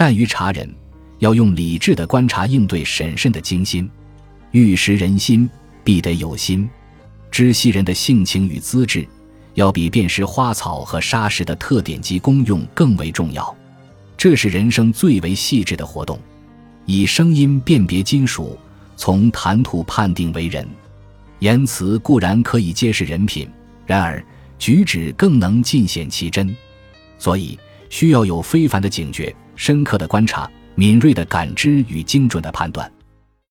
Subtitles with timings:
[0.00, 0.66] 善于察人，
[1.18, 3.86] 要用理智的观察应对，审慎的精心。
[4.50, 5.46] 欲识人心，
[5.84, 6.66] 必得有心。
[7.30, 9.06] 知悉人的性情与资质，
[9.52, 13.54] 要比辨识花草和沙石的特点及功用更为重要。
[14.16, 16.18] 这是人生最为细致的活动。
[16.86, 18.58] 以声音辨别金属，
[18.96, 20.66] 从谈吐判定为人。
[21.40, 23.46] 言辞固然可以揭示人品，
[23.84, 24.24] 然而
[24.58, 26.56] 举止更能尽显其真。
[27.18, 27.58] 所以
[27.90, 32.90] 需要有非凡的警觉、深刻的观察、敏锐的感知与精准的判断。